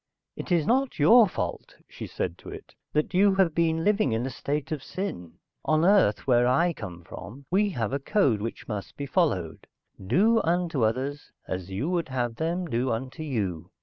"It 0.35 0.51
is 0.51 0.65
not 0.65 0.97
your 0.97 1.27
fault," 1.27 1.75
she 1.87 2.07
said 2.07 2.35
to 2.39 2.49
it, 2.49 2.73
"That 2.91 3.13
you 3.13 3.35
have 3.35 3.53
been 3.53 3.83
living 3.83 4.13
in 4.13 4.25
a 4.25 4.31
state 4.31 4.71
of 4.71 4.81
sin. 4.83 5.33
On 5.63 5.85
Earth, 5.85 6.25
where 6.25 6.47
I 6.47 6.73
come 6.73 7.03
from, 7.03 7.45
we 7.51 7.69
have 7.77 7.93
a 7.93 7.99
code 7.99 8.41
which 8.41 8.67
must 8.67 8.97
be 8.97 9.05
followed. 9.05 9.67
Do 10.03 10.41
unto 10.41 10.83
others 10.83 11.31
as 11.47 11.69
you 11.69 11.87
would 11.91 12.09
have 12.09 12.37
them 12.37 12.65
do 12.65 12.89
unto 12.91 13.21
you. 13.21 13.69